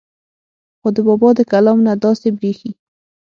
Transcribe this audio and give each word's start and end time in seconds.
خو 0.79 0.87
د 0.95 0.97
بابا 1.07 1.29
د 1.37 1.41
کلام 1.51 1.79
نه 1.87 1.93
داسې 2.03 2.27
بريښي 2.37 2.71